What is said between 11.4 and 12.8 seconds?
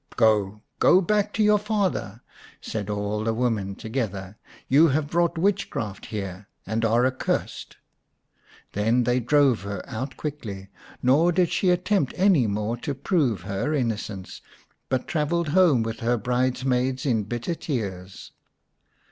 she attempt any more